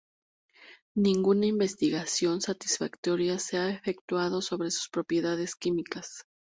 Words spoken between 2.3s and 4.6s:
satisfactoria se ha efectuado